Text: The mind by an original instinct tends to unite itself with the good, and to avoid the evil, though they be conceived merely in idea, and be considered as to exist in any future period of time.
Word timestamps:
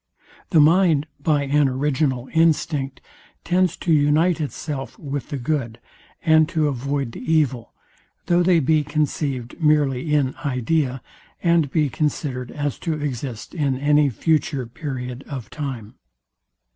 The 0.49 0.59
mind 0.59 1.05
by 1.19 1.43
an 1.43 1.69
original 1.69 2.27
instinct 2.33 3.01
tends 3.43 3.77
to 3.77 3.93
unite 3.93 4.41
itself 4.41 4.97
with 4.97 5.29
the 5.29 5.37
good, 5.37 5.79
and 6.23 6.49
to 6.49 6.67
avoid 6.67 7.11
the 7.11 7.19
evil, 7.19 7.71
though 8.25 8.41
they 8.41 8.59
be 8.59 8.83
conceived 8.83 9.61
merely 9.61 10.11
in 10.11 10.33
idea, 10.43 11.03
and 11.43 11.69
be 11.69 11.87
considered 11.87 12.49
as 12.49 12.79
to 12.79 12.93
exist 12.99 13.53
in 13.53 13.77
any 13.77 14.09
future 14.09 14.65
period 14.65 15.23
of 15.27 15.51
time. 15.51 15.93